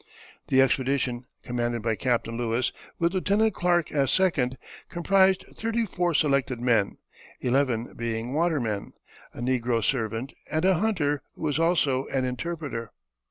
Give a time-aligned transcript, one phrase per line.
[0.47, 4.57] The expedition, commanded by Captain Lewis, with Lieutenant Clark as second,
[4.89, 6.97] comprised thirty four selected men,
[7.39, 8.93] eleven being watermen,
[9.31, 12.91] a negro servant, and a hunter, who was also an interpreter.